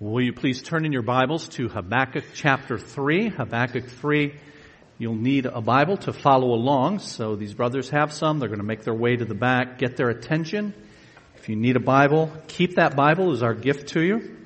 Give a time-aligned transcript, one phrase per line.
[0.00, 3.28] Will you please turn in your Bibles to Habakkuk chapter 3?
[3.28, 4.34] Habakkuk 3.
[4.98, 6.98] You'll need a Bible to follow along.
[6.98, 8.40] So these brothers have some.
[8.40, 10.74] They're going to make their way to the back, get their attention.
[11.36, 14.36] If you need a Bible, keep that Bible as our gift to you.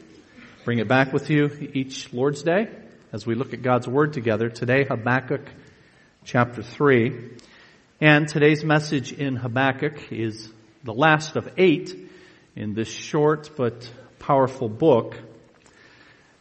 [0.66, 2.68] Bring it back with you each Lord's Day
[3.10, 4.50] as we look at God's Word together.
[4.50, 5.50] Today, Habakkuk
[6.24, 7.38] chapter 3.
[8.02, 10.52] And today's message in Habakkuk is
[10.84, 12.10] the last of eight
[12.54, 15.16] in this short but powerful book.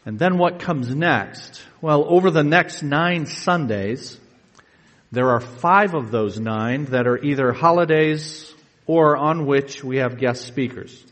[0.08, 1.61] And then what comes next?
[1.82, 4.18] Well, over the next nine Sundays,
[5.11, 8.50] there are five of those nine that are either holidays
[8.86, 11.06] or on which we have guest speakers.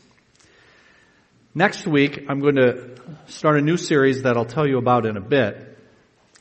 [1.54, 5.18] Next week, I'm going to start a new series that I'll tell you about in
[5.18, 5.76] a bit.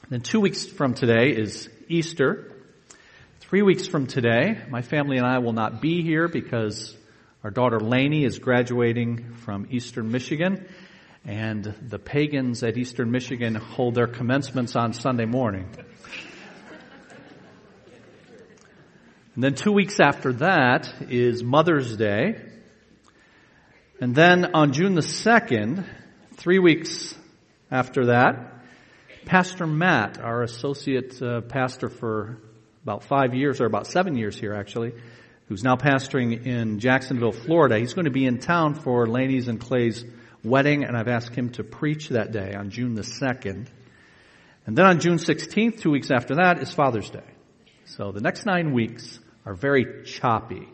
[0.07, 2.53] Then two weeks from today is Easter.
[3.41, 6.95] Three weeks from today, my family and I will not be here because
[7.43, 10.65] our daughter Lainey is graduating from Eastern Michigan
[11.25, 15.67] and the pagans at Eastern Michigan hold their commencements on Sunday morning.
[19.33, 22.41] And then two weeks after that is Mother's Day.
[23.99, 25.85] And then on June the 2nd,
[26.35, 27.15] three weeks
[27.71, 28.53] after that,
[29.25, 32.37] Pastor Matt, our associate uh, pastor for
[32.83, 34.93] about five years, or about seven years here actually,
[35.47, 39.59] who's now pastoring in Jacksonville, Florida, he's going to be in town for Laney's and
[39.59, 40.05] Clay's
[40.45, 43.67] wedding, and I've asked him to preach that day on June the 2nd.
[44.65, 47.23] And then on June 16th, two weeks after that, is Father's Day.
[47.85, 50.67] So the next nine weeks are very choppy.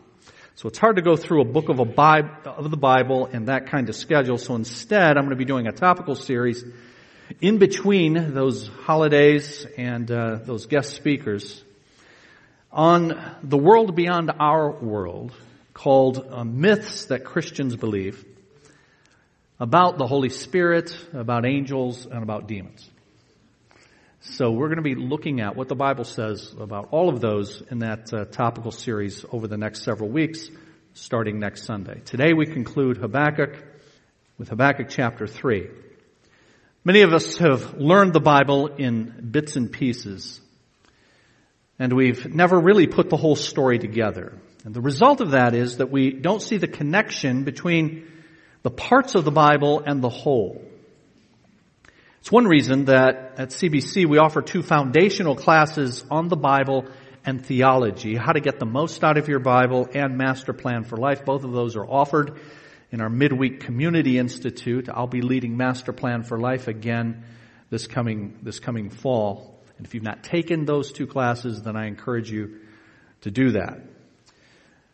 [0.54, 3.46] So it's hard to go through a book of, a Bible, of the Bible in
[3.46, 4.38] that kind of schedule.
[4.38, 6.64] So instead, I'm going to be doing a topical series
[7.40, 11.62] in between those holidays and uh, those guest speakers
[12.70, 15.32] on the world beyond our world
[15.74, 18.24] called uh, Myths That Christians Believe
[19.62, 22.84] about the Holy Spirit, about angels, and about demons.
[24.18, 27.62] So we're going to be looking at what the Bible says about all of those
[27.70, 30.50] in that uh, topical series over the next several weeks,
[30.94, 32.00] starting next Sunday.
[32.04, 33.54] Today we conclude Habakkuk
[34.36, 35.70] with Habakkuk chapter 3.
[36.84, 40.40] Many of us have learned the Bible in bits and pieces,
[41.78, 44.36] and we've never really put the whole story together.
[44.64, 48.08] And the result of that is that we don't see the connection between
[48.62, 50.62] the parts of the Bible and the whole.
[52.20, 56.86] It's one reason that at CBC we offer two foundational classes on the Bible
[57.24, 60.96] and theology, how to get the most out of your Bible and Master Plan for
[60.96, 61.24] Life.
[61.24, 62.40] Both of those are offered
[62.90, 64.88] in our midweek community institute.
[64.88, 67.24] I'll be leading Master Plan for Life again
[67.70, 69.58] this coming, this coming fall.
[69.76, 72.60] And if you've not taken those two classes, then I encourage you
[73.22, 73.80] to do that.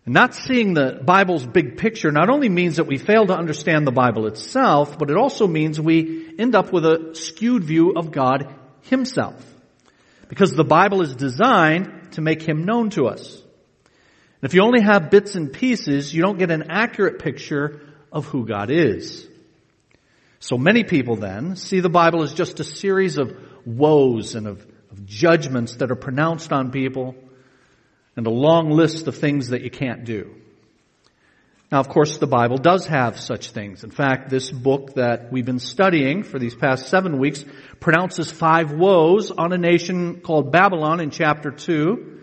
[0.09, 3.93] Not seeing the Bible's big picture not only means that we fail to understand the
[3.93, 8.55] Bible itself, but it also means we end up with a skewed view of God
[8.83, 9.45] Himself.
[10.29, 13.35] Because the Bible is designed to make Him known to us.
[14.41, 17.81] And if you only have bits and pieces, you don't get an accurate picture
[18.11, 19.29] of who God is.
[20.41, 23.37] So many people then see the Bible as just a series of
[23.67, 27.15] woes and of, of judgments that are pronounced on people
[28.19, 30.35] and a long list of things that you can't do.
[31.71, 33.85] Now, of course, the Bible does have such things.
[33.85, 37.45] In fact, this book that we've been studying for these past seven weeks
[37.79, 42.19] pronounces five woes on a nation called Babylon in chapter 2.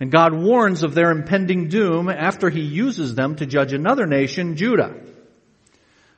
[0.00, 4.56] And God warns of their impending doom after he uses them to judge another nation,
[4.56, 4.92] Judah.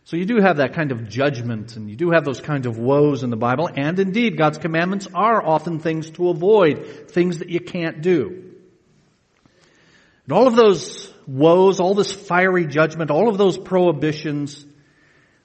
[0.04, 2.78] So you do have that kind of judgment and you do have those kinds of
[2.78, 3.68] woes in the Bible.
[3.76, 8.43] And indeed, God's commandments are often things to avoid, things that you can't do.
[10.24, 14.64] And all of those woes, all this fiery judgment, all of those prohibitions,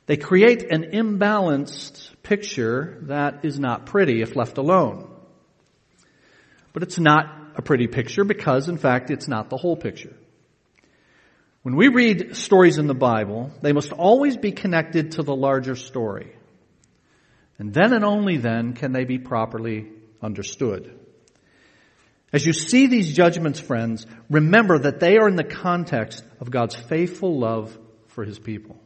[0.06, 5.10] they create an imbalanced picture that is not pretty if left alone.
[6.74, 7.26] But it's not
[7.56, 10.16] a pretty picture because, in fact, it's not the whole picture.
[11.62, 15.76] When we read stories in the Bible, they must always be connected to the larger
[15.76, 16.34] story.
[17.58, 19.92] And then and only then can they be properly
[20.22, 20.99] understood.
[22.32, 26.76] As you see these judgments, friends, remember that they are in the context of God's
[26.76, 27.78] faithful love
[28.08, 28.78] for His people.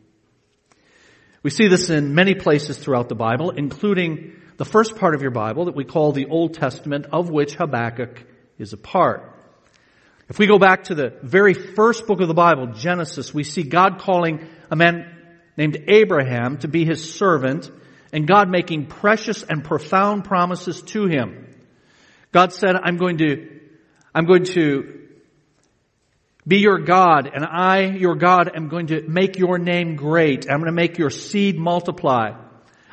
[1.41, 5.31] We see this in many places throughout the Bible, including the first part of your
[5.31, 8.25] Bible that we call the Old Testament, of which Habakkuk
[8.57, 9.29] is a part.
[10.29, 13.63] If we go back to the very first book of the Bible, Genesis, we see
[13.63, 15.13] God calling a man
[15.57, 17.69] named Abraham to be his servant,
[18.13, 21.52] and God making precious and profound promises to him.
[22.33, 23.61] God said, I'm going to,
[24.13, 25.01] I'm going to
[26.45, 30.49] be your God, and I, your God, am going to make your name great.
[30.49, 32.31] I'm going to make your seed multiply.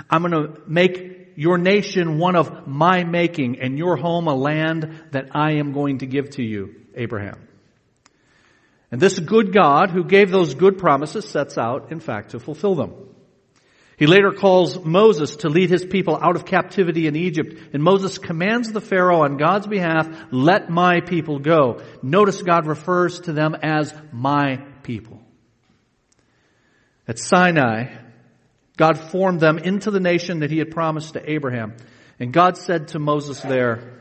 [0.09, 5.05] I'm going to make your nation one of my making, and your home a land
[5.13, 7.49] that I am going to give to you, Abraham.
[8.93, 12.75] And this good God who gave those good promises sets out, in fact, to fulfill
[12.75, 13.10] them.
[14.01, 18.17] He later calls Moses to lead his people out of captivity in Egypt, and Moses
[18.17, 21.83] commands the Pharaoh on God's behalf, let my people go.
[22.03, 25.21] Notice God refers to them as my people.
[27.07, 27.95] At Sinai,
[28.79, 31.77] God formed them into the nation that he had promised to Abraham.
[32.19, 33.99] And God said to Moses there,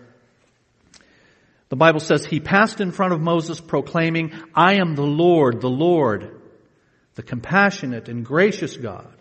[1.67, 5.69] the Bible says, He passed in front of Moses proclaiming, I am the Lord, the
[5.69, 6.39] Lord,
[7.15, 9.18] the compassionate and gracious God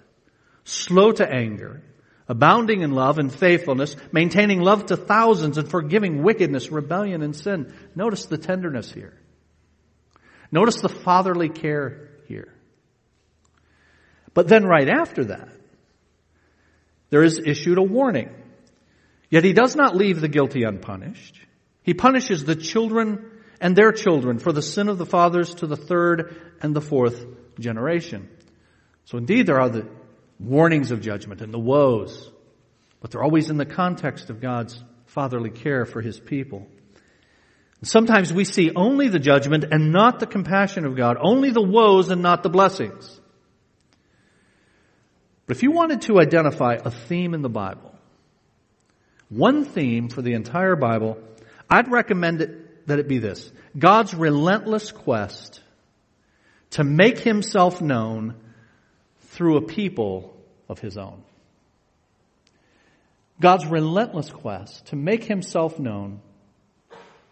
[0.69, 1.83] slow to anger,
[2.29, 7.73] abounding in love and faithfulness, maintaining love to thousands and forgiving wickedness, rebellion, and sin.
[7.95, 9.15] Notice the tenderness here.
[10.53, 12.53] Notice the fatherly care here.
[14.35, 15.49] But then right after that,
[17.11, 18.31] there is issued a warning.
[19.31, 21.39] Yet he does not leave the guilty unpunished.
[21.83, 23.31] He punishes the children
[23.61, 27.25] and their children for the sin of the fathers to the third and the fourth
[27.59, 28.29] generation.
[29.07, 29.89] So indeed there are the
[30.39, 32.31] warnings of judgment and the woes,
[33.01, 36.67] but they're always in the context of God's fatherly care for his people.
[37.83, 42.11] Sometimes we see only the judgment and not the compassion of God, only the woes
[42.11, 43.21] and not the blessings.
[45.47, 47.95] But if you wanted to identify a theme in the Bible,
[49.29, 51.19] one theme for the entire Bible,
[51.71, 53.51] I'd recommend it, that it be this.
[53.79, 55.61] God's relentless quest
[56.71, 58.35] to make himself known
[59.29, 60.37] through a people
[60.69, 61.23] of his own.
[63.41, 66.21] God's relentless quest to make himself known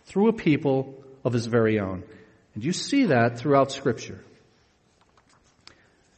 [0.05, 2.05] through a people of his very own.
[2.55, 4.23] And you see that throughout scripture.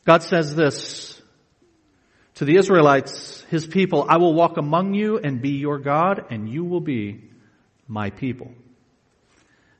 [0.04, 1.20] God says this
[2.34, 6.48] to the Israelites, his people, I will walk among you and be your God and
[6.48, 7.24] you will be
[7.88, 8.52] my people.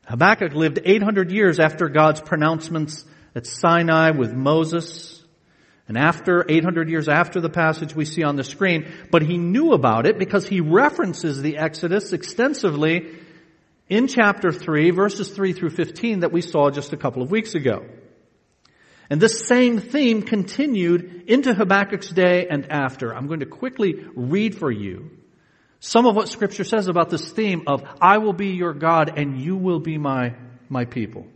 [0.07, 3.05] Habakkuk lived 800 years after God's pronouncements
[3.35, 5.18] at Sinai with Moses
[5.89, 9.73] and after, 800 years after the passage we see on the screen, but he knew
[9.73, 13.19] about it because he references the Exodus extensively
[13.89, 17.55] in chapter 3, verses 3 through 15 that we saw just a couple of weeks
[17.55, 17.87] ago.
[19.09, 23.15] And this same theme continued into Habakkuk's day and after.
[23.15, 25.11] I'm going to quickly read for you
[25.81, 29.41] some of what scripture says about this theme of, I will be your God and
[29.41, 30.35] you will be my,
[30.69, 31.27] my people.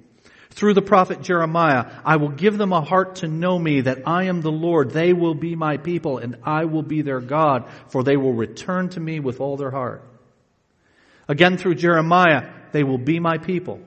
[0.52, 4.24] Through the prophet Jeremiah, I will give them a heart to know me that I
[4.24, 4.90] am the Lord.
[4.90, 8.90] They will be my people and I will be their God, for they will return
[8.90, 10.02] to me with all their heart.
[11.26, 13.80] Again through Jeremiah, they will be my people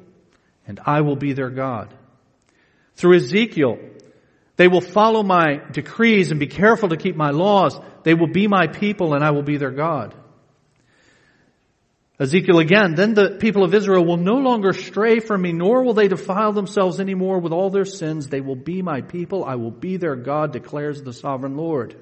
[0.65, 1.93] and I will be their God.
[2.95, 3.77] Through Ezekiel,
[4.55, 7.79] they will follow my decrees and be careful to keep my laws.
[8.03, 10.15] They will be my people and I will be their God.
[12.17, 15.93] Ezekiel again, then the people of Israel will no longer stray from me, nor will
[15.93, 18.27] they defile themselves anymore with all their sins.
[18.27, 19.43] They will be my people.
[19.43, 21.95] I will be their God, declares the sovereign Lord.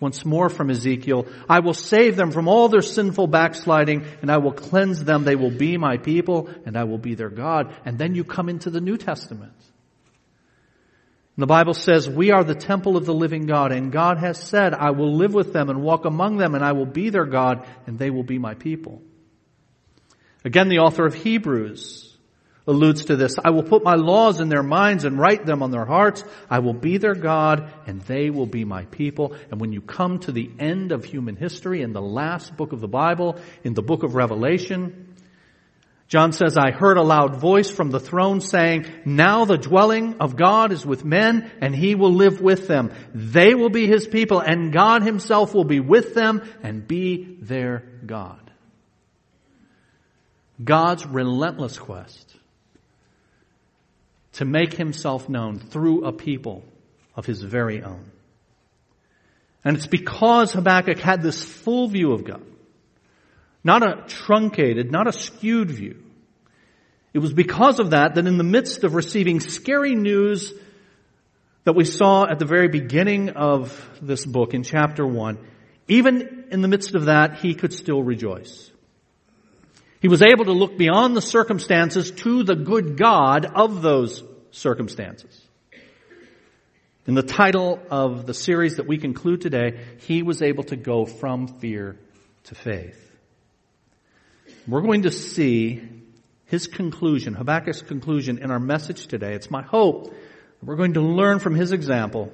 [0.00, 4.38] Once more from Ezekiel, I will save them from all their sinful backsliding and I
[4.38, 5.24] will cleanse them.
[5.24, 7.74] They will be my people and I will be their God.
[7.84, 9.52] And then you come into the New Testament.
[11.38, 14.42] And the Bible says, we are the temple of the living God, and God has
[14.42, 17.26] said, I will live with them and walk among them, and I will be their
[17.26, 19.02] God, and they will be my people.
[20.44, 22.16] Again, the author of Hebrews
[22.66, 23.36] alludes to this.
[23.38, 26.24] I will put my laws in their minds and write them on their hearts.
[26.50, 29.36] I will be their God, and they will be my people.
[29.52, 32.80] And when you come to the end of human history, in the last book of
[32.80, 35.07] the Bible, in the book of Revelation,
[36.08, 40.36] John says, I heard a loud voice from the throne saying, now the dwelling of
[40.36, 42.92] God is with men and he will live with them.
[43.14, 47.84] They will be his people and God himself will be with them and be their
[48.06, 48.40] God.
[50.62, 52.34] God's relentless quest
[54.32, 56.64] to make himself known through a people
[57.14, 58.10] of his very own.
[59.62, 62.42] And it's because Habakkuk had this full view of God
[63.64, 66.02] not a truncated, not a skewed view.
[67.14, 70.52] It was because of that that in the midst of receiving scary news
[71.64, 75.38] that we saw at the very beginning of this book in chapter one,
[75.88, 78.70] even in the midst of that, he could still rejoice.
[80.00, 85.44] He was able to look beyond the circumstances to the good God of those circumstances.
[87.06, 91.06] In the title of the series that we conclude today, he was able to go
[91.06, 91.98] from fear
[92.44, 93.07] to faith.
[94.68, 95.82] We're going to see
[96.44, 99.32] his conclusion, Habakkuk's conclusion in our message today.
[99.32, 100.14] It's my hope that
[100.62, 102.30] we're going to learn from his example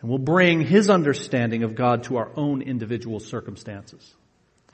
[0.00, 4.12] and we'll bring his understanding of God to our own individual circumstances.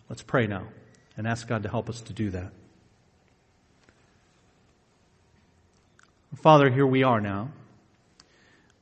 [0.09, 0.68] Let's pray now
[1.16, 2.52] and ask God to help us to do that.
[6.37, 7.50] Father, here we are now,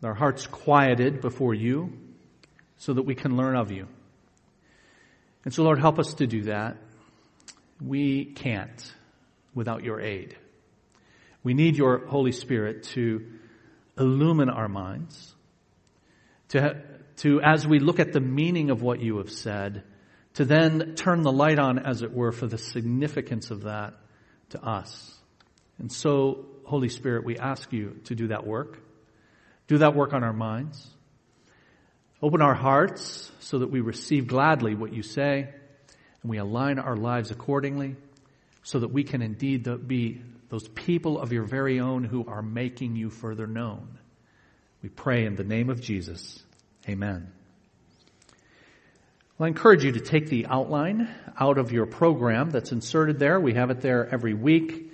[0.05, 1.93] our hearts quieted before you
[2.77, 3.89] so that we can learn of you.
[5.45, 6.77] And so, Lord, help us to do that.
[7.81, 8.93] We can't
[9.55, 10.37] without your aid.
[11.43, 13.25] We need your Holy Spirit to
[13.99, 15.35] illumine our minds,
[16.49, 16.83] to,
[17.19, 19.85] to, as we look at the meaning of what you have said,
[20.35, 23.95] to then turn the light on, as it were, for the significance of that
[24.51, 25.17] to us.
[25.79, 28.81] And so, Holy Spirit, we ask you to do that work.
[29.67, 30.87] Do that work on our minds.
[32.23, 35.49] Open our hearts so that we receive gladly what you say
[36.23, 37.97] and we align our lives accordingly
[38.63, 42.97] so that we can indeed be those people of your very own who are making
[42.97, 43.99] you further known.
[44.83, 46.43] We pray in the name of Jesus.
[46.89, 47.33] Amen.
[49.39, 51.09] Well, I encourage you to take the outline
[51.39, 53.39] out of your program that's inserted there.
[53.39, 54.93] We have it there every week.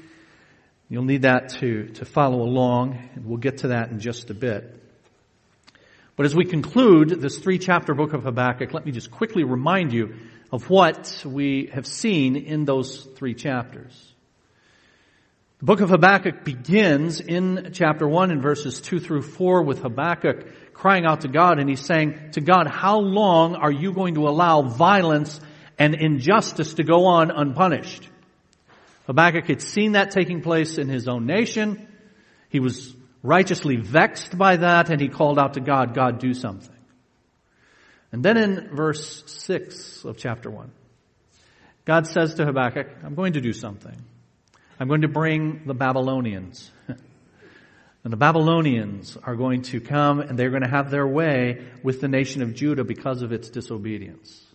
[0.88, 4.34] You'll need that to, to follow along, and we'll get to that in just a
[4.34, 4.82] bit.
[6.16, 9.92] But as we conclude this three chapter book of Habakkuk, let me just quickly remind
[9.92, 10.14] you
[10.54, 14.14] of what we have seen in those three chapters.
[15.58, 20.72] The book of Habakkuk begins in chapter 1 in verses 2 through 4 with Habakkuk
[20.72, 24.28] crying out to God and he's saying to God, how long are you going to
[24.28, 25.40] allow violence
[25.76, 28.08] and injustice to go on unpunished?
[29.08, 31.88] Habakkuk had seen that taking place in his own nation.
[32.48, 32.94] He was
[33.24, 36.73] righteously vexed by that and he called out to God, God do something.
[38.14, 40.70] And then in verse 6 of chapter 1,
[41.84, 44.04] God says to Habakkuk, I'm going to do something.
[44.78, 46.70] I'm going to bring the Babylonians.
[46.88, 52.00] and the Babylonians are going to come and they're going to have their way with
[52.00, 54.46] the nation of Judah because of its disobedience.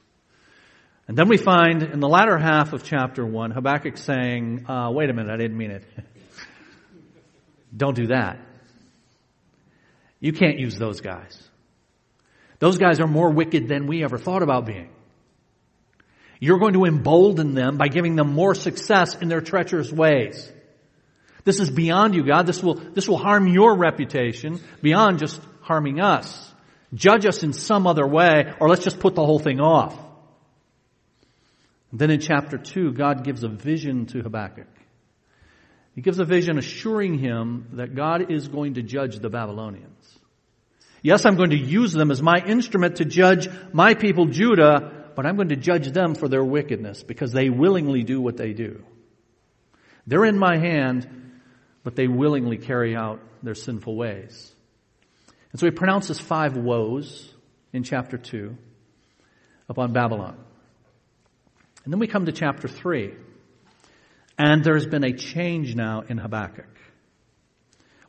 [1.10, 5.10] And then we find in the latter half of chapter 1, Habakkuk saying, uh, wait
[5.10, 5.84] a minute, I didn't mean it.
[7.75, 8.39] Don't do that.
[10.22, 11.49] You can't use those guys.
[12.60, 14.89] Those guys are more wicked than we ever thought about being.
[16.39, 20.51] You're going to embolden them by giving them more success in their treacherous ways.
[21.44, 22.46] This is beyond you, God.
[22.46, 26.51] This will, this will harm your reputation beyond just harming us.
[26.94, 29.98] Judge us in some other way, or let's just put the whole thing off.
[31.92, 34.68] Then in chapter 2, God gives a vision to Habakkuk.
[35.96, 39.99] He gives a vision assuring him that God is going to judge the Babylonians.
[41.01, 45.25] Yes, I'm going to use them as my instrument to judge my people Judah, but
[45.25, 48.84] I'm going to judge them for their wickedness because they willingly do what they do.
[50.08, 51.08] They're in my hand,
[51.84, 54.53] but they willingly carry out their sinful ways.
[55.51, 57.32] And so he pronounces five woes
[57.74, 58.58] in chapter 2
[59.68, 60.38] upon Babylon.
[61.84, 63.13] And then we come to chapter 3.
[64.38, 66.65] And there's been a change now in Habakkuk.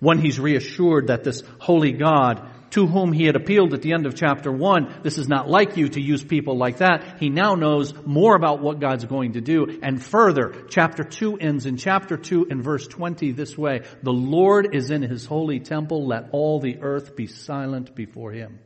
[0.01, 4.07] One, he's reassured that this holy God to whom he had appealed at the end
[4.07, 7.19] of chapter 1, this is not like you to use people like that.
[7.19, 9.81] He now knows more about what God's going to do.
[9.83, 14.75] And further, chapter 2 ends in chapter 2 in verse 20 this way, The Lord
[14.75, 18.61] is in his holy temple, let all the earth be silent before him.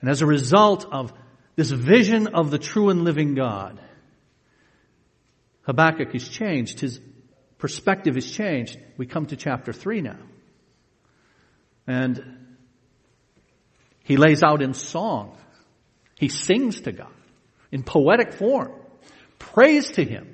[0.00, 1.12] And as a result of
[1.56, 3.80] this vision of the true and living God,
[5.62, 6.80] Habakkuk is changed.
[6.80, 7.00] His
[7.58, 8.78] perspective is changed.
[8.98, 10.18] We come to chapter 3 now.
[11.86, 12.36] And
[14.06, 15.36] he lays out in song.
[16.16, 17.12] He sings to God
[17.72, 18.72] in poetic form.
[19.38, 20.32] Praise to Him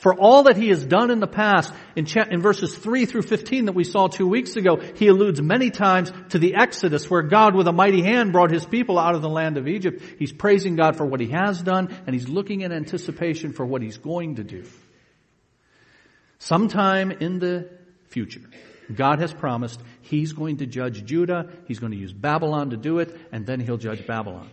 [0.00, 1.72] for all that He has done in the past.
[1.96, 5.40] In, cha- in verses 3 through 15 that we saw two weeks ago, He alludes
[5.40, 9.14] many times to the Exodus where God with a mighty hand brought His people out
[9.14, 10.02] of the land of Egypt.
[10.18, 13.80] He's praising God for what He has done and He's looking in anticipation for what
[13.80, 14.64] He's going to do.
[16.38, 17.70] Sometime in the
[18.08, 18.42] future,
[18.94, 22.98] God has promised He's going to judge Judah, He's going to use Babylon to do
[22.98, 24.48] it, and then He'll judge Babylon.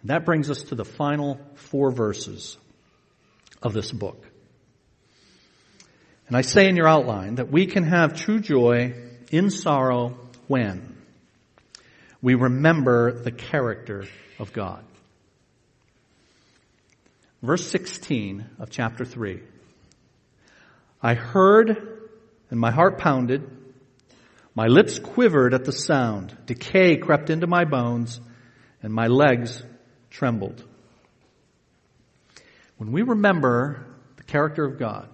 [0.00, 2.58] And that brings us to the final four verses
[3.62, 4.22] of this book.
[6.28, 8.94] And I say in your outline that we can have true joy
[9.30, 10.96] in sorrow when
[12.22, 14.04] we remember the character
[14.38, 14.84] of God.
[17.42, 19.42] Verse 16 of chapter 3.
[21.02, 21.93] I heard
[22.54, 23.42] and my heart pounded.
[24.54, 26.38] My lips quivered at the sound.
[26.46, 28.20] Decay crept into my bones
[28.80, 29.60] and my legs
[30.08, 30.64] trembled.
[32.76, 33.84] When we remember
[34.18, 35.08] the character of God,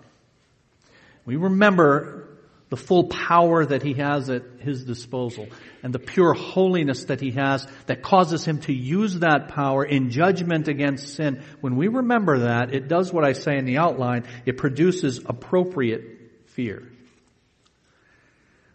[1.25, 2.28] we remember
[2.68, 5.47] the full power that he has at his disposal
[5.82, 10.11] and the pure holiness that he has that causes him to use that power in
[10.11, 11.42] judgment against sin.
[11.62, 14.25] When we remember that, it does what I say in the outline.
[14.44, 16.87] It produces appropriate fear.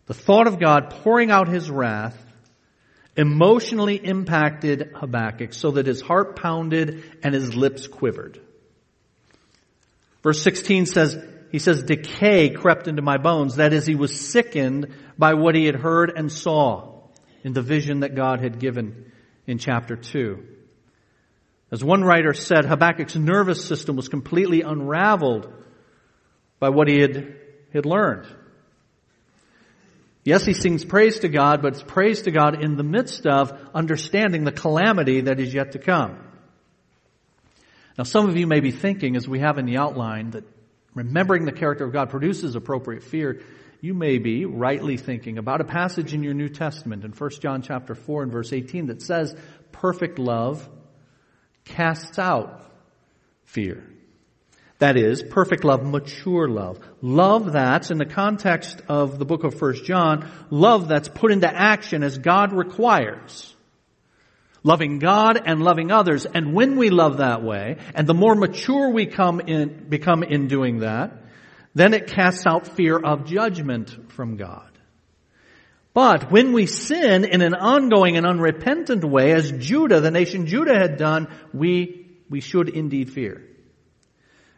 [0.07, 2.21] The thought of God pouring out his wrath
[3.17, 8.39] emotionally impacted Habakkuk so that his heart pounded and his lips quivered.
[10.21, 11.17] Verse 16 says,
[11.51, 13.55] he says, decay crept into my bones.
[13.55, 17.03] That is, he was sickened by what he had heard and saw
[17.43, 19.11] in the vision that God had given
[19.47, 20.43] in chapter 2.
[21.71, 25.51] As one writer said, Habakkuk's nervous system was completely unraveled
[26.59, 27.35] by what he had,
[27.73, 28.27] had learned.
[30.25, 33.53] Yes, he sings praise to God, but it's praise to God in the midst of
[33.75, 36.17] understanding the calamity that is yet to come.
[37.95, 40.43] Now, some of you may be thinking, as we have in the outline, that
[40.95, 43.43] remembering the character of God produces appropriate fear.
[43.81, 47.61] You may be rightly thinking about a passage in your New Testament in 1 John
[47.61, 49.35] chapter 4 and verse 18 that says,
[49.71, 50.67] perfect love
[51.65, 52.63] casts out
[53.43, 53.83] fear.
[54.79, 56.79] That is, perfect love, mature love.
[57.01, 61.47] Love that's, in the context of the book of 1 John, love that's put into
[61.47, 63.55] action as God requires
[64.65, 66.25] loving God and loving others.
[66.25, 70.47] And when we love that way, and the more mature we come in, become in
[70.47, 71.13] doing that,
[71.75, 74.71] then it casts out fear of judgment from God.
[75.93, 80.77] But when we sin in an ongoing and unrepentant way, as Judah, the nation Judah
[80.77, 83.45] had done, we, we should indeed fear.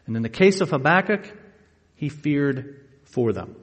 [0.08, 1.30] And in the case of Habakkuk,
[1.94, 3.54] he feared for them.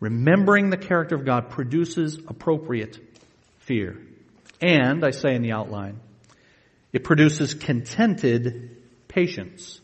[0.00, 2.98] Remembering the character of God produces appropriate
[3.60, 3.98] fear.
[4.60, 6.00] And, I say in the outline,
[6.92, 9.80] it produces contented patience.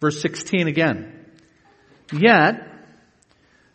[0.00, 1.26] Verse 16 again.
[2.12, 2.66] Yet,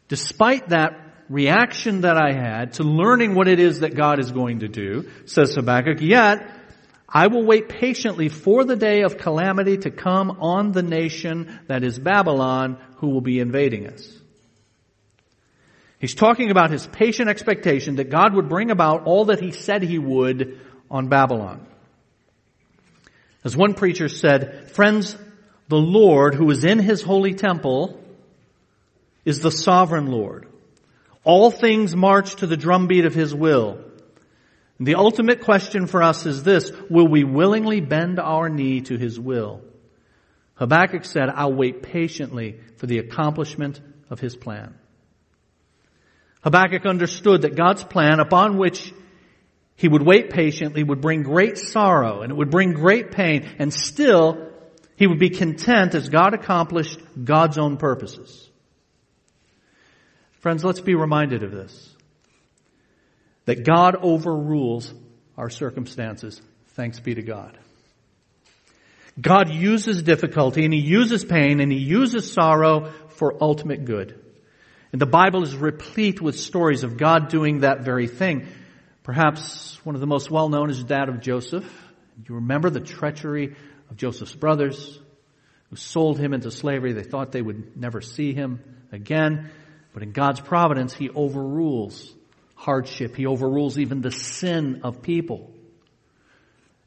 [0.07, 0.93] despite that
[1.29, 5.09] reaction that I had to learning what it is that God is going to do,
[5.25, 6.56] says Habakkuk, yet
[7.09, 11.84] I will wait patiently for the day of calamity to come on the nation that
[11.84, 14.12] is Babylon who will be invading us.
[15.99, 19.84] He's talking about his patient expectation that God would bring about all that he said
[19.84, 20.60] he would
[20.91, 21.65] on Babylon.
[23.43, 25.15] As one preacher said, friends,
[25.69, 27.99] the Lord who is in his holy temple
[29.25, 30.47] is the sovereign Lord.
[31.23, 33.79] All things march to the drumbeat of his will.
[34.79, 39.19] The ultimate question for us is this, will we willingly bend our knee to his
[39.19, 39.61] will?
[40.55, 44.75] Habakkuk said, I'll wait patiently for the accomplishment of his plan.
[46.41, 48.93] Habakkuk understood that God's plan upon which
[49.75, 53.73] he would wait patiently would bring great sorrow and it would bring great pain and
[53.73, 54.51] still
[54.95, 58.49] he would be content as God accomplished God's own purposes.
[60.39, 61.95] Friends, let's be reminded of this.
[63.47, 64.93] That God overrules
[65.38, 66.41] our circumstances.
[66.75, 67.57] Thanks be to God.
[69.19, 74.19] God uses difficulty and He uses pain and He uses sorrow for ultimate good.
[74.91, 78.47] And the Bible is replete with stories of God doing that very thing.
[79.03, 81.65] Perhaps one of the most well known is that of Joseph.
[82.27, 83.55] You remember the treachery
[83.89, 84.99] of Joseph's brothers
[85.69, 86.91] who sold him into slavery.
[86.91, 88.60] They thought they would never see him
[88.91, 89.51] again.
[89.93, 92.13] But in God's providence, He overrules
[92.58, 93.15] hardship.
[93.15, 95.54] He overrules even the sin of people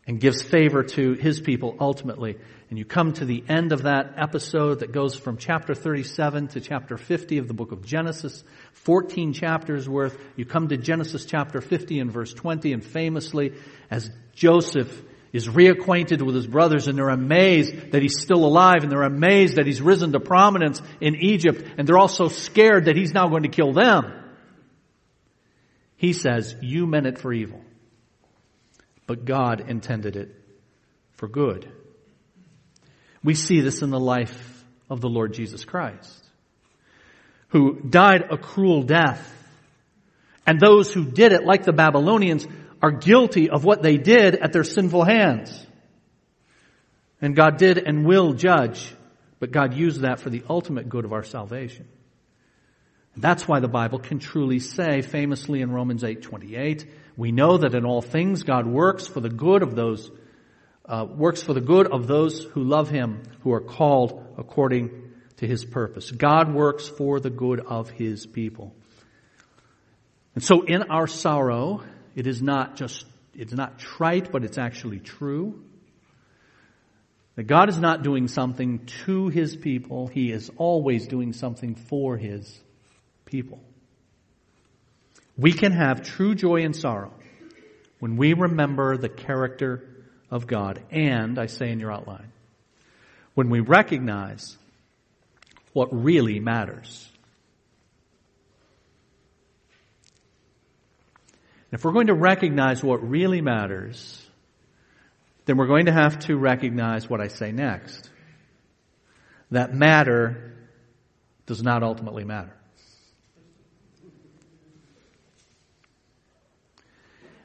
[0.06, 2.36] and gives favor to His people ultimately
[2.70, 6.60] and you come to the end of that episode that goes from chapter 37 to
[6.60, 10.16] chapter 50 of the book of Genesis, 14 chapters worth.
[10.36, 13.54] You come to Genesis chapter 50 and verse 20 and famously
[13.90, 15.02] as Joseph
[15.32, 19.56] is reacquainted with his brothers and they're amazed that he's still alive and they're amazed
[19.56, 23.42] that he's risen to prominence in Egypt and they're also scared that he's now going
[23.42, 24.12] to kill them.
[26.00, 27.60] He says, you meant it for evil,
[29.06, 30.34] but God intended it
[31.12, 31.70] for good.
[33.22, 36.24] We see this in the life of the Lord Jesus Christ,
[37.48, 39.30] who died a cruel death.
[40.46, 42.46] And those who did it, like the Babylonians,
[42.80, 45.66] are guilty of what they did at their sinful hands.
[47.20, 48.90] And God did and will judge,
[49.38, 51.86] but God used that for the ultimate good of our salvation.
[53.16, 57.84] That's why the Bible can truly say famously in Romans 8:28, we know that in
[57.84, 60.10] all things God works for the good of those
[60.86, 64.90] uh, works for the good of those who love him, who are called according
[65.36, 66.10] to his purpose.
[66.10, 68.74] God works for the good of his people.
[70.34, 71.82] And so in our sorrow,
[72.16, 75.62] it is not just, it's not trite, but it's actually true.
[77.36, 82.16] That God is not doing something to his people, he is always doing something for
[82.16, 82.60] his
[83.30, 83.60] people.
[85.36, 87.12] We can have true joy and sorrow
[87.98, 89.88] when we remember the character
[90.30, 90.82] of God.
[90.90, 92.32] And, I say in your outline,
[93.34, 94.56] when we recognize
[95.72, 97.08] what really matters.
[101.72, 104.20] If we're going to recognize what really matters,
[105.44, 108.10] then we're going to have to recognize what I say next.
[109.52, 110.54] That matter
[111.46, 112.52] does not ultimately matter.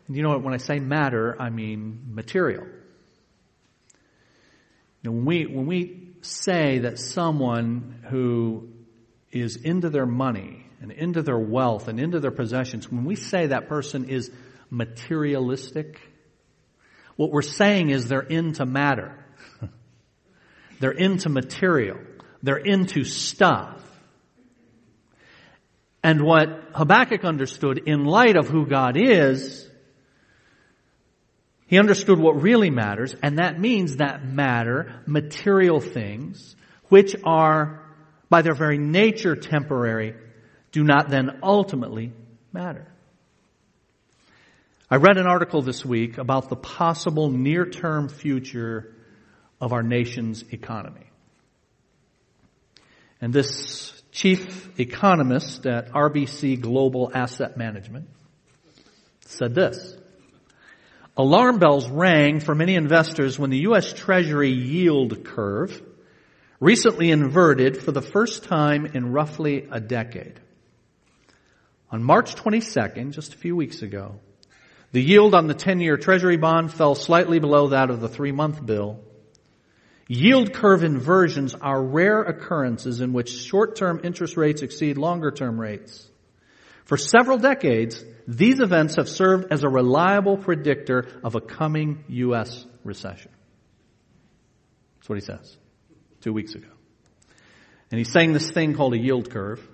[0.08, 0.44] And you know what?
[0.44, 2.68] When I say matter, I mean material.
[5.06, 8.70] Know, when we, when we say that someone who
[9.32, 13.48] is into their money and into their wealth and into their possessions, when we say
[13.48, 14.32] that person is
[14.72, 16.00] materialistic,
[17.18, 19.24] what we're saying is they're into matter.
[20.80, 22.00] they're into material.
[22.42, 23.82] They're into stuff.
[26.04, 29.68] And what Habakkuk understood in light of who God is,
[31.68, 36.56] he understood what really matters, and that means that matter, material things,
[36.90, 37.84] which are
[38.30, 40.16] by their very nature temporary,
[40.72, 42.12] do not then ultimately
[42.52, 42.88] matter.
[44.90, 48.96] I read an article this week about the possible near-term future
[49.60, 51.10] of our nation's economy.
[53.20, 58.08] And this chief economist at RBC Global Asset Management
[59.22, 59.96] said this.
[61.18, 63.94] Alarm bells rang for many investors when the U.S.
[63.94, 65.82] Treasury yield curve
[66.60, 70.40] recently inverted for the first time in roughly a decade.
[71.90, 74.20] On March 22nd, just a few weeks ago,
[74.92, 79.00] the yield on the 10-year Treasury bond fell slightly below that of the three-month bill.
[80.08, 86.10] Yield curve inversions are rare occurrences in which short-term interest rates exceed longer-term rates.
[86.86, 92.66] For several decades, these events have served as a reliable predictor of a coming U.S.
[92.84, 93.32] recession.
[94.98, 95.58] That's what he says
[96.22, 96.68] two weeks ago.
[97.92, 99.68] And he's saying this thing called a yield curve,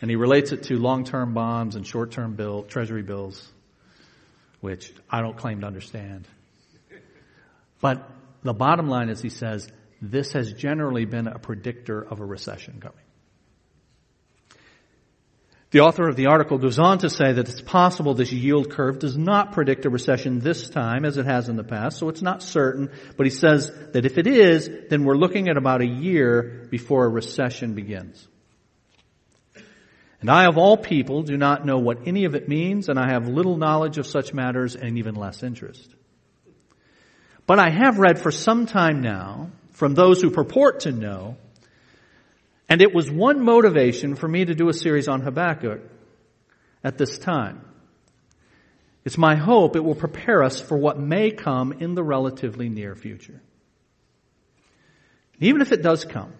[0.00, 3.50] and he relates it to long-term bonds and short-term bill, treasury bills,
[4.60, 6.26] which I don't claim to understand.
[7.80, 8.10] But
[8.42, 9.68] the bottom line is he says,
[10.02, 13.05] this has generally been a predictor of a recession coming.
[15.76, 18.98] The author of the article goes on to say that it's possible this yield curve
[18.98, 22.22] does not predict a recession this time as it has in the past, so it's
[22.22, 25.86] not certain, but he says that if it is, then we're looking at about a
[25.86, 28.26] year before a recession begins.
[30.22, 33.10] And I of all people do not know what any of it means, and I
[33.10, 35.94] have little knowledge of such matters and even less interest.
[37.46, 41.36] But I have read for some time now from those who purport to know
[42.68, 45.80] and it was one motivation for me to do a series on Habakkuk
[46.82, 47.62] at this time.
[49.04, 52.96] It's my hope it will prepare us for what may come in the relatively near
[52.96, 53.40] future.
[55.38, 56.32] Even if it does come,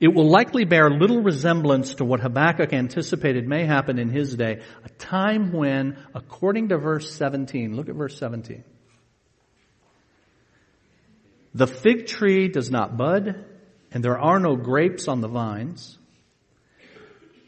[0.00, 4.62] it will likely bear little resemblance to what Habakkuk anticipated may happen in his day,
[4.84, 8.64] a time when, according to verse 17, look at verse 17.
[11.54, 13.44] The fig tree does not bud,
[13.92, 15.98] and there are no grapes on the vines.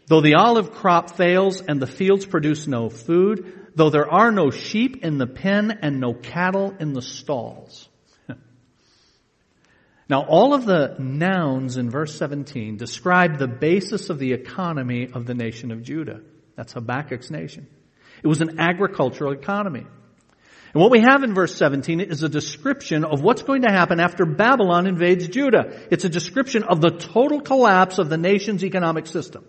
[0.06, 4.50] Though the olive crop fails and the fields produce no food, though there are no
[4.50, 7.88] sheep in the pen and no cattle in the stalls.
[10.08, 15.26] now all of the nouns in verse 17 describe the basis of the economy of
[15.26, 16.22] the nation of Judah.
[16.56, 17.68] That's Habakkuk's nation.
[18.22, 19.86] It was an agricultural economy.
[20.72, 23.98] And what we have in verse 17 is a description of what's going to happen
[23.98, 25.86] after Babylon invades Judah.
[25.90, 29.44] It's a description of the total collapse of the nation's economic system.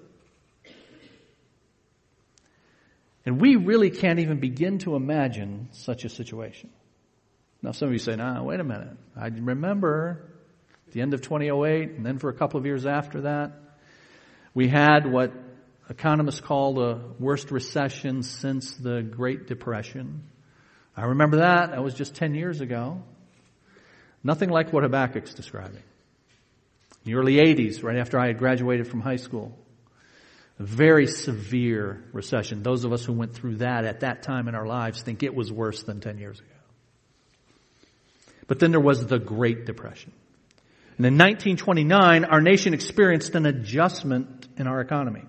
[3.24, 6.72] And we really can't even begin to imagine such a situation.
[7.62, 8.98] Now some of you say, nah, wait a minute.
[9.16, 10.28] I remember
[10.92, 13.52] the end of 2008 and then for a couple of years after that,
[14.56, 15.32] we had what
[15.88, 20.24] economists call the worst recession since the Great Depression.
[20.96, 21.72] I remember that.
[21.72, 23.02] That was just 10 years ago.
[24.24, 25.82] Nothing like what Habakkuk's describing.
[27.06, 29.58] In the early 80s, right after I had graduated from high school,
[30.60, 32.62] a very severe recession.
[32.62, 35.34] Those of us who went through that at that time in our lives think it
[35.34, 36.48] was worse than 10 years ago.
[38.48, 40.12] But then there was the Great Depression.
[40.98, 45.24] And in 1929, our nation experienced an adjustment in our economy.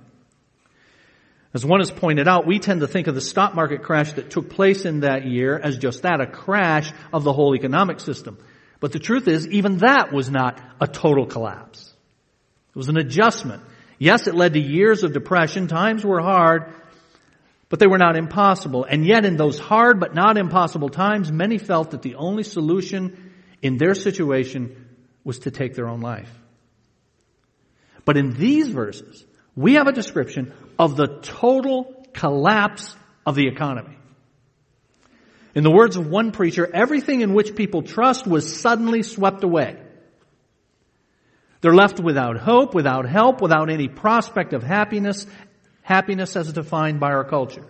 [1.54, 4.30] As one has pointed out, we tend to think of the stock market crash that
[4.30, 8.38] took place in that year as just that, a crash of the whole economic system.
[8.80, 11.92] But the truth is, even that was not a total collapse.
[12.70, 13.62] It was an adjustment.
[13.98, 15.68] Yes, it led to years of depression.
[15.68, 16.72] Times were hard,
[17.68, 18.84] but they were not impossible.
[18.84, 23.32] And yet in those hard but not impossible times, many felt that the only solution
[23.60, 24.88] in their situation
[25.22, 26.32] was to take their own life.
[28.06, 30.52] But in these verses, we have a description
[30.82, 33.96] of the total collapse of the economy.
[35.54, 39.80] In the words of one preacher, everything in which people trust was suddenly swept away.
[41.60, 45.24] They're left without hope, without help, without any prospect of happiness,
[45.82, 47.66] happiness as defined by our culture.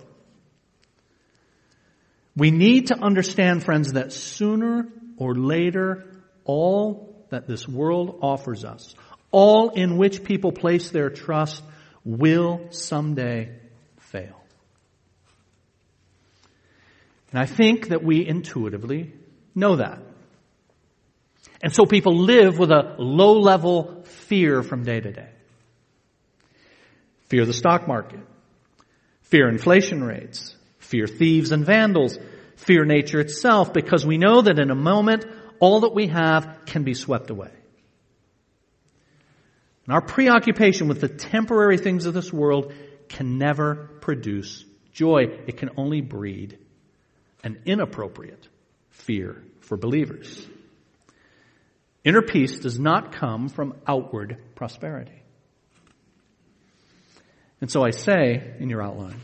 [2.34, 6.06] We need to understand, friends, that sooner or later,
[6.46, 8.94] all that this world offers us,
[9.30, 11.62] all in which people place their trust,
[12.04, 13.50] will someday
[14.00, 14.40] fail.
[17.30, 19.12] And I think that we intuitively
[19.54, 20.00] know that.
[21.62, 25.28] And so people live with a low level fear from day to day.
[27.28, 28.20] Fear the stock market.
[29.22, 30.54] Fear inflation rates.
[30.78, 32.18] Fear thieves and vandals.
[32.56, 35.24] Fear nature itself because we know that in a moment
[35.58, 37.52] all that we have can be swept away.
[39.86, 42.72] And our preoccupation with the temporary things of this world
[43.08, 45.24] can never produce joy.
[45.46, 46.58] It can only breed
[47.42, 48.48] an inappropriate
[48.90, 50.46] fear for believers.
[52.04, 55.22] Inner peace does not come from outward prosperity.
[57.60, 59.20] And so I say in your outline,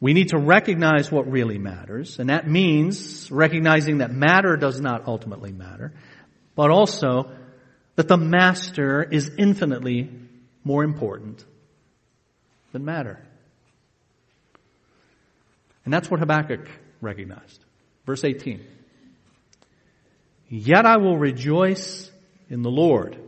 [0.00, 5.06] we need to recognize what really matters, and that means recognizing that matter does not
[5.06, 5.92] ultimately matter,
[6.54, 7.30] but also
[7.96, 10.10] that the master is infinitely
[10.64, 11.44] more important
[12.72, 13.20] than matter.
[15.84, 16.68] And that's what Habakkuk
[17.00, 17.64] recognized.
[18.06, 18.64] Verse 18.
[20.48, 22.10] Yet I will rejoice
[22.48, 23.18] in the Lord.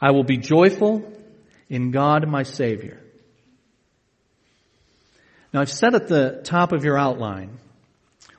[0.00, 1.10] I will be joyful
[1.68, 3.00] in God my Savior.
[5.52, 7.58] Now I've said at the top of your outline,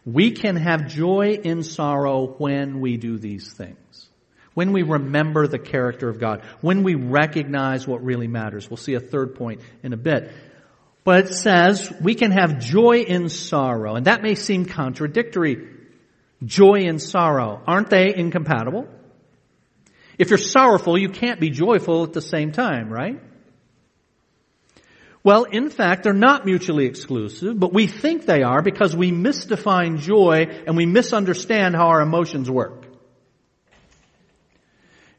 [0.06, 3.78] we can have joy in sorrow when we do these things.
[4.58, 6.42] When we remember the character of God.
[6.62, 8.68] When we recognize what really matters.
[8.68, 10.32] We'll see a third point in a bit.
[11.04, 13.94] But it says we can have joy in sorrow.
[13.94, 15.68] And that may seem contradictory
[16.44, 17.62] joy and sorrow.
[17.68, 18.88] Aren't they incompatible?
[20.18, 23.22] If you're sorrowful, you can't be joyful at the same time, right?
[25.24, 30.00] Well, in fact, they're not mutually exclusive, but we think they are because we misdefine
[30.00, 32.87] joy and we misunderstand how our emotions work.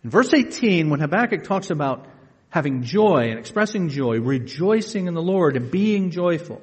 [0.08, 2.06] In verse 18, when Habakkuk talks about
[2.48, 6.62] having joy and expressing joy, rejoicing in the Lord and being joyful,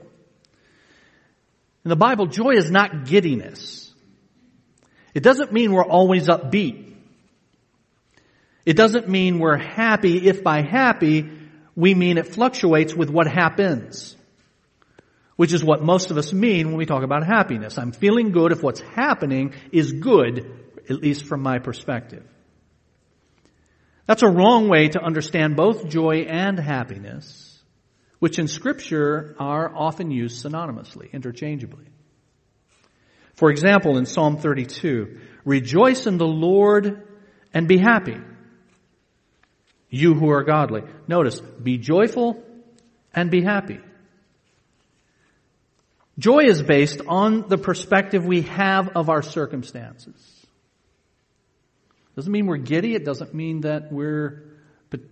[1.84, 3.94] in the Bible, joy is not giddiness.
[5.14, 6.96] It doesn't mean we're always upbeat.
[8.66, 11.30] It doesn't mean we're happy if by happy
[11.76, 14.18] we mean it fluctuates with what happens.
[15.36, 17.78] Which is what most of us mean when we talk about happiness.
[17.78, 20.52] I'm feeling good if what's happening is good,
[20.90, 22.28] at least from my perspective.
[24.06, 27.60] That's a wrong way to understand both joy and happiness,
[28.20, 31.86] which in scripture are often used synonymously, interchangeably.
[33.36, 37.08] For example, in Psalm 32, rejoice in the Lord
[37.54, 38.18] and be happy.
[39.90, 40.84] You who are godly.
[41.08, 42.44] Notice, be joyful
[43.14, 43.80] and be happy.
[46.18, 50.35] Joy is based on the perspective we have of our circumstances.
[52.16, 52.96] Doesn't mean we're giddy.
[52.96, 54.44] It doesn't mean that we're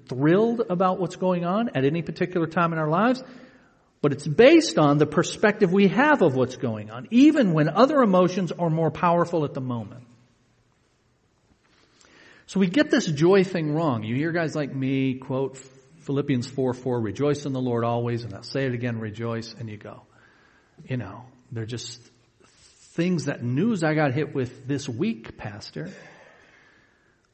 [0.07, 3.21] thrilled about what's going on at any particular time in our lives
[4.03, 8.01] but it's based on the perspective we have of what's going on, even when other
[8.01, 10.03] emotions are more powerful at the moment.
[12.45, 14.03] So we get this joy thing wrong.
[14.03, 15.57] You hear guys like me quote
[16.01, 19.69] Philippians 4 4, rejoice in the Lord always, and I'll say it again, rejoice, and
[19.69, 20.01] you go.
[20.83, 21.97] You know, they're just
[22.95, 25.89] things that news I got hit with this week, Pastor,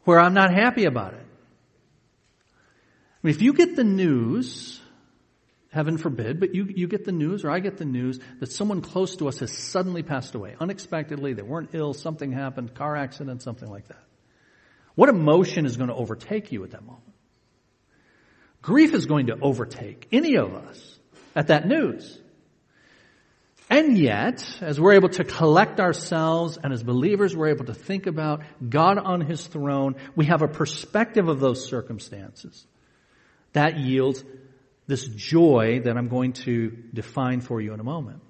[0.03, 1.25] where I'm not happy about it.
[2.45, 4.79] I mean, if you get the news
[5.71, 8.81] heaven forbid, but you, you get the news, or I get the news, that someone
[8.81, 13.41] close to us has suddenly passed away, unexpectedly, they weren't ill, something happened, car accident,
[13.41, 14.03] something like that.
[14.95, 17.03] What emotion is going to overtake you at that moment?
[18.61, 20.99] Grief is going to overtake any of us
[21.35, 22.19] at that news.
[23.69, 28.07] And yet, as we're able to collect ourselves and as believers we're able to think
[28.07, 32.65] about God on His throne, we have a perspective of those circumstances.
[33.53, 34.23] That yields
[34.87, 38.21] this joy that I'm going to define for you in a moment.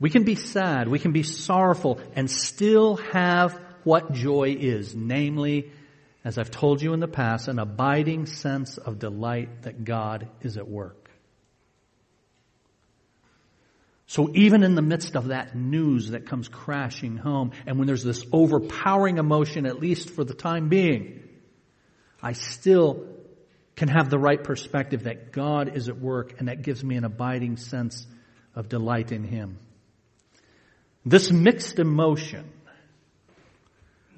[0.00, 3.52] We can be sad, we can be sorrowful, and still have
[3.84, 5.70] what joy is, namely,
[6.24, 10.56] as I've told you in the past, an abiding sense of delight that God is
[10.56, 11.01] at work.
[14.12, 18.04] So even in the midst of that news that comes crashing home, and when there's
[18.04, 21.26] this overpowering emotion, at least for the time being,
[22.22, 23.06] I still
[23.74, 27.04] can have the right perspective that God is at work and that gives me an
[27.04, 28.06] abiding sense
[28.54, 29.56] of delight in Him.
[31.06, 32.52] This mixed emotion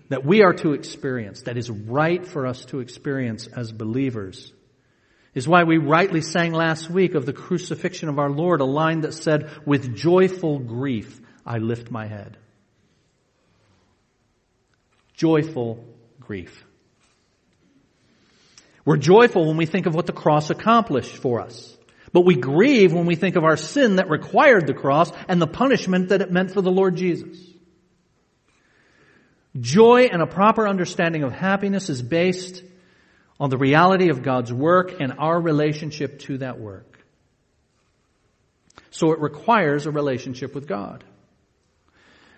[0.09, 4.53] that we are to experience, that is right for us to experience as believers,
[5.35, 9.01] is why we rightly sang last week of the crucifixion of our Lord, a line
[9.01, 12.37] that said, with joyful grief I lift my head.
[15.15, 15.85] Joyful
[16.21, 16.65] grief.
[18.85, 21.77] We're joyful when we think of what the cross accomplished for us.
[22.13, 25.47] But we grieve when we think of our sin that required the cross and the
[25.47, 27.37] punishment that it meant for the Lord Jesus.
[29.59, 32.63] Joy and a proper understanding of happiness is based
[33.39, 36.99] on the reality of God's work and our relationship to that work.
[38.91, 41.05] So it requires a relationship with God.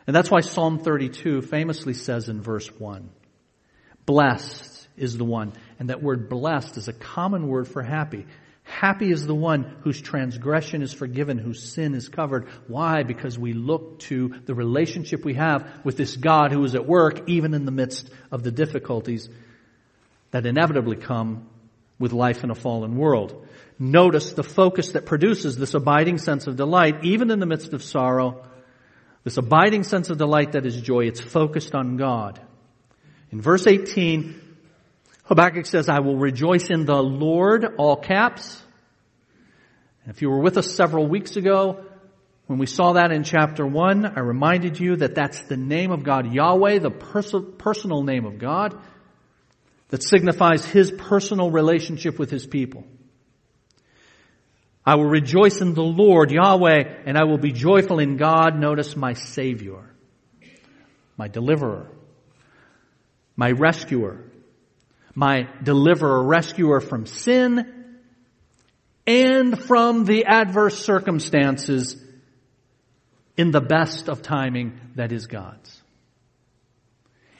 [0.06, 3.10] And that's why Psalm 32 famously says in verse 1,
[4.06, 5.52] Blessed is the one.
[5.78, 8.24] And that word blessed is a common word for happy.
[8.62, 12.48] Happy is the one whose transgression is forgiven, whose sin is covered.
[12.66, 13.02] Why?
[13.02, 17.28] Because we look to the relationship we have with this God who is at work
[17.28, 19.28] even in the midst of the difficulties
[20.36, 21.48] that inevitably come
[21.98, 23.46] with life in a fallen world.
[23.78, 27.82] Notice the focus that produces this abiding sense of delight, even in the midst of
[27.82, 28.44] sorrow,
[29.24, 31.06] this abiding sense of delight that is joy.
[31.06, 32.38] It's focused on God.
[33.32, 34.38] In verse 18,
[35.24, 38.62] Habakkuk says, I will rejoice in the Lord, all caps.
[40.04, 41.82] And if you were with us several weeks ago,
[42.46, 46.04] when we saw that in chapter 1, I reminded you that that's the name of
[46.04, 48.78] God, Yahweh, the pers- personal name of God
[49.88, 52.84] that signifies his personal relationship with his people.
[54.84, 58.58] I will rejoice in the Lord, Yahweh, and I will be joyful in God.
[58.58, 59.90] Notice my Savior,
[61.16, 61.90] my deliverer,
[63.36, 64.24] my rescuer,
[65.14, 67.98] my deliverer, rescuer from sin
[69.06, 71.96] and from the adverse circumstances
[73.36, 75.82] in the best of timing that is God's.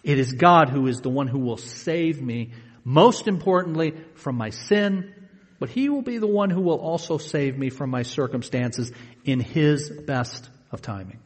[0.07, 2.53] It is God who is the one who will save me,
[2.85, 5.13] most importantly, from my sin,
[5.59, 8.93] but He will be the one who will also save me from my circumstances
[9.25, 11.19] in His best of timing.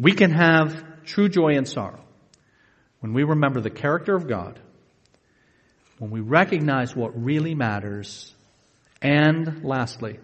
[0.00, 2.04] We can have true joy and sorrow
[2.98, 4.58] when we remember the character of God,
[6.00, 8.34] when we recognize what really matters,
[9.00, 10.18] and lastly,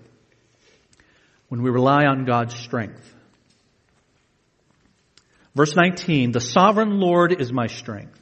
[1.49, 3.14] when we rely on God's strength.
[5.55, 8.21] Verse 19, the sovereign Lord is my strength.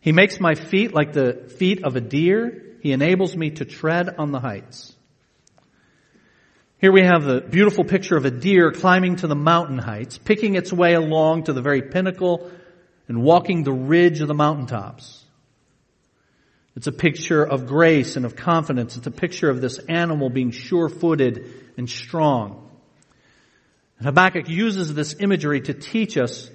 [0.00, 2.76] He makes my feet like the feet of a deer.
[2.80, 4.94] He enables me to tread on the heights.
[6.78, 10.56] Here we have the beautiful picture of a deer climbing to the mountain heights, picking
[10.56, 12.50] its way along to the very pinnacle
[13.08, 15.24] and walking the ridge of the mountaintops.
[16.74, 18.96] It's a picture of grace and of confidence.
[18.96, 22.70] It's a picture of this animal being sure-footed and strong.
[23.98, 26.50] And Habakkuk uses this imagery to teach us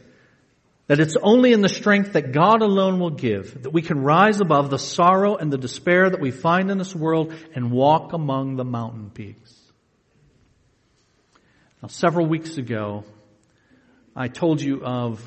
[0.92, 4.42] that it's only in the strength that God alone will give that we can rise
[4.42, 8.58] above the sorrow and the despair that we find in this world and walk among
[8.58, 9.58] the mountain peaks.
[11.82, 13.06] Now, several weeks ago,
[14.18, 15.24] I told you of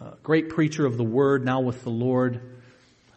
[0.00, 2.40] a great preacher of the Word, now with the Lord,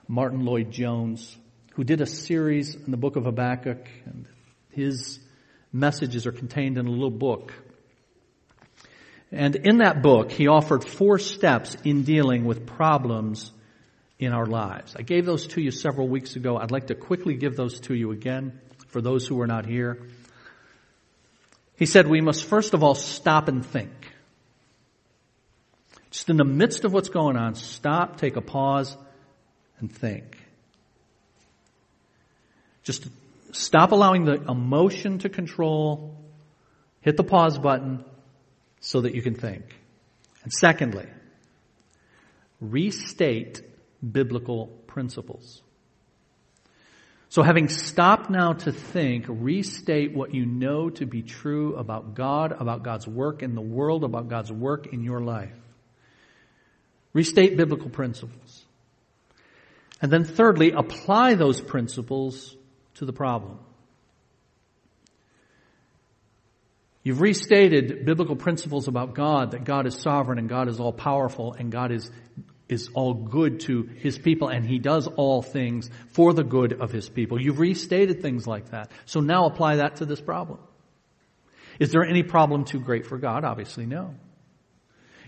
[0.05, 1.33] Martyn Lloyd-Jones,
[1.75, 4.25] who did a series in the book of Habakkuk, and
[4.73, 5.17] his
[5.71, 7.53] messages are contained in a little book
[9.31, 13.51] and in that book, he offered four steps in dealing with problems
[14.17, 14.95] in our lives.
[14.97, 16.57] I gave those to you several weeks ago.
[16.57, 19.99] I'd like to quickly give those to you again for those who are not here.
[21.77, 23.91] He said we must first of all stop and think.
[26.11, 28.97] Just in the midst of what's going on, stop, take a pause,
[29.79, 30.37] and think.
[32.83, 33.07] Just
[33.51, 36.17] stop allowing the emotion to control,
[37.01, 38.03] hit the pause button,
[38.79, 39.63] so that you can think.
[40.43, 41.07] And secondly,
[42.61, 43.61] restate
[44.01, 45.61] biblical principles.
[47.29, 52.51] So having stopped now to think, restate what you know to be true about God,
[52.51, 55.53] about God's work in the world, about God's work in your life.
[57.13, 58.65] Restate biblical principles.
[60.01, 62.55] And then thirdly, apply those principles
[62.95, 63.59] to the problem.
[67.03, 71.53] You've restated biblical principles about God, that God is sovereign and God is all powerful
[71.53, 72.11] and God is,
[72.67, 76.91] is all good to His people and He does all things for the good of
[76.91, 77.41] His people.
[77.41, 78.91] You've restated things like that.
[79.05, 80.59] So now apply that to this problem.
[81.79, 83.45] Is there any problem too great for God?
[83.45, 84.15] Obviously no.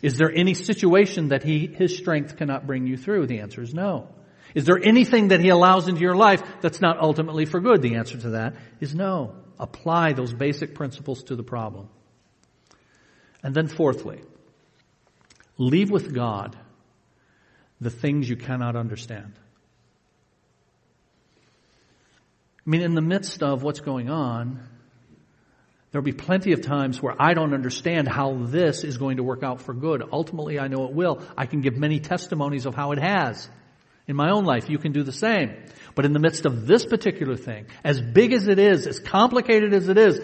[0.02, 3.28] Is there any situation that he, his strength cannot bring you through?
[3.28, 4.10] The answer is no.
[4.54, 7.82] Is there anything that he allows into your life that's not ultimately for good?
[7.82, 9.36] The answer to that is no.
[9.62, 11.88] Apply those basic principles to the problem.
[13.42, 14.22] And then fourthly,
[15.58, 16.58] leave with God
[17.80, 19.34] the things you cannot understand.
[22.66, 24.68] I mean, in the midst of what's going on,
[25.92, 29.44] There'll be plenty of times where I don't understand how this is going to work
[29.44, 30.02] out for good.
[30.12, 31.22] Ultimately, I know it will.
[31.38, 33.50] I can give many testimonies of how it has.
[34.08, 35.54] In my own life, you can do the same.
[36.02, 39.72] But in the midst of this particular thing, as big as it is, as complicated
[39.72, 40.20] as it is,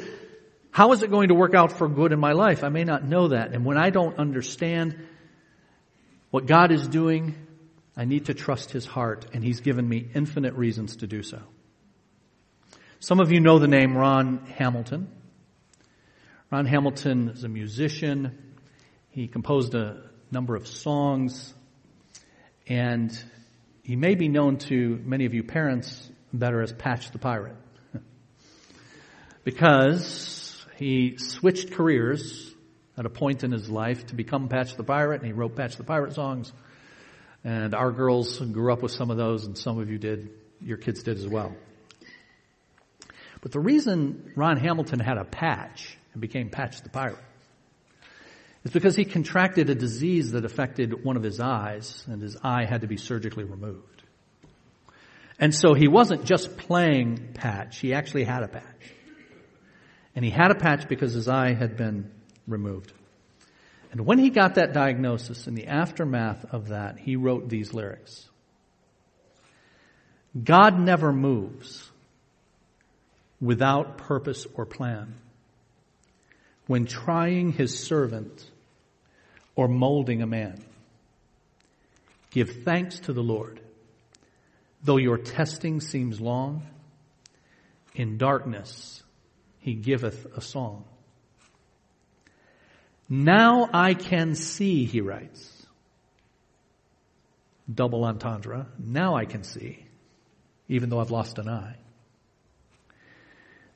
[0.71, 2.63] how is it going to work out for good in my life?
[2.63, 3.53] I may not know that.
[3.53, 4.99] And when I don't understand
[6.32, 7.36] what God is doing,
[7.95, 11.43] I need to trust His heart, and He's given me infinite reasons to do so.
[12.99, 15.11] Some of you know the name Ron Hamilton.
[16.49, 18.55] Ron Hamilton is a musician.
[19.11, 21.53] He composed a number of songs,
[22.67, 23.15] and
[23.88, 27.56] he may be known to many of you parents better as Patch the Pirate.
[29.46, 32.54] because he switched careers
[32.98, 35.78] at a point in his life to become Patch the Pirate, and he wrote Patch
[35.78, 36.52] the Pirate songs.
[37.46, 40.76] And our girls grew up with some of those, and some of you did, your
[40.76, 41.56] kids did as well.
[43.40, 47.24] But the reason Ron Hamilton had a patch and became Patch the Pirate.
[48.64, 52.66] It's because he contracted a disease that affected one of his eyes, and his eye
[52.66, 54.03] had to be surgically removed.
[55.39, 58.93] And so he wasn't just playing patch, he actually had a patch.
[60.16, 62.12] And he had a patch because his eye had been
[62.47, 62.91] removed.
[63.91, 68.28] And when he got that diagnosis, in the aftermath of that, he wrote these lyrics.
[70.43, 71.89] God never moves
[73.39, 75.14] without purpose or plan
[76.68, 78.45] when trying his servant
[79.55, 80.63] or molding a man.
[82.32, 83.59] Give thanks to the Lord.
[84.84, 86.68] Though your testing seems long,
[87.95, 89.01] in darkness
[89.59, 90.86] he giveth a song.
[93.09, 95.65] Now I can see, he writes.
[97.74, 98.68] Double entendre.
[98.78, 99.86] Now I can see,
[100.68, 101.78] even though I've lost an eye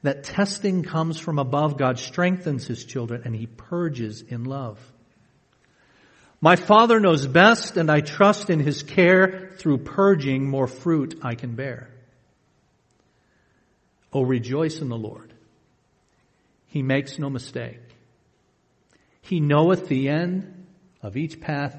[0.03, 1.77] that testing comes from above.
[1.77, 4.79] God strengthens his children and he purges in love.
[6.39, 11.35] My father knows best and I trust in his care through purging more fruit I
[11.35, 11.89] can bear.
[14.11, 15.31] Oh, rejoice in the Lord.
[16.67, 17.79] He makes no mistake.
[19.21, 20.65] He knoweth the end
[21.01, 21.77] of each path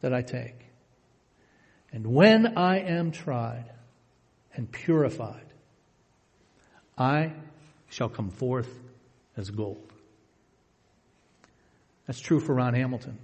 [0.00, 0.54] that I take.
[1.92, 3.70] And when I am tried
[4.54, 5.46] and purified,
[6.96, 7.32] I
[7.88, 8.68] shall come forth
[9.36, 9.82] as gold.
[12.06, 13.18] That's true for Ron Hamilton.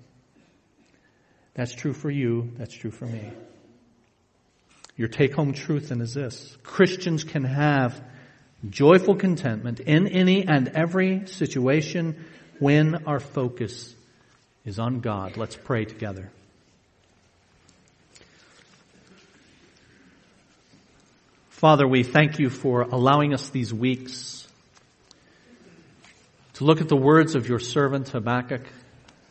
[1.55, 2.51] That's true for you.
[2.57, 3.31] That's true for me.
[4.97, 6.57] Your take home truth then is this.
[6.62, 8.01] Christians can have
[8.69, 12.25] joyful contentment in any and every situation
[12.59, 13.95] when our focus
[14.65, 15.37] is on God.
[15.37, 16.31] Let's pray together.
[21.51, 24.43] Father, we thank you for allowing us these weeks
[26.55, 28.63] to look at the words of your servant Habakkuk.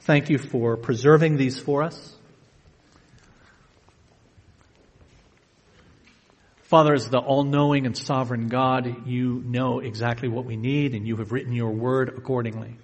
[0.02, 2.16] Thank you for preserving these for us.
[6.64, 11.18] Father, as the all-knowing and sovereign God, you know exactly what we need and you
[11.18, 12.76] have written your word accordingly.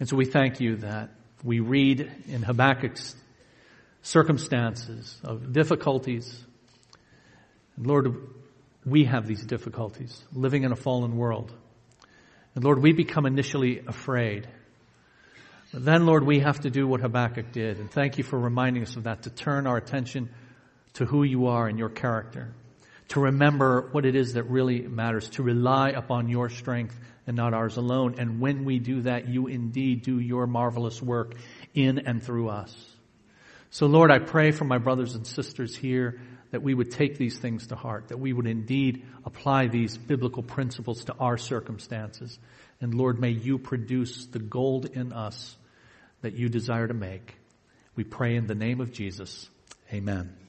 [0.00, 1.10] And so we thank you that
[1.44, 3.14] we read in Habakkuk's
[4.02, 6.42] circumstances of difficulties.
[7.76, 8.16] And Lord,
[8.84, 11.52] we have these difficulties living in a fallen world.
[12.54, 14.48] And Lord, we become initially afraid.
[15.72, 17.78] But then, Lord, we have to do what Habakkuk did.
[17.78, 20.30] And thank you for reminding us of that, to turn our attention
[20.94, 22.52] to who you are and your character.
[23.10, 25.28] To remember what it is that really matters.
[25.30, 28.16] To rely upon your strength and not ours alone.
[28.18, 31.34] And when we do that, you indeed do your marvelous work
[31.74, 32.74] in and through us.
[33.70, 36.20] So Lord, I pray for my brothers and sisters here
[36.50, 40.42] that we would take these things to heart, that we would indeed apply these biblical
[40.42, 42.38] principles to our circumstances.
[42.80, 45.56] And Lord, may you produce the gold in us
[46.22, 47.36] that you desire to make.
[47.94, 49.48] We pray in the name of Jesus.
[49.92, 50.36] Amen.